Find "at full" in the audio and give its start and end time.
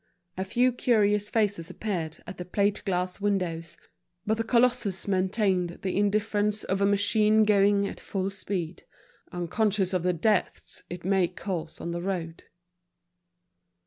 7.87-8.31